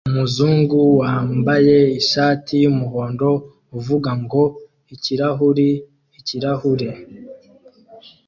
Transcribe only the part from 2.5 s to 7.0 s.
yumuhondo uvuga ngo "Ikirahure Ikirahure"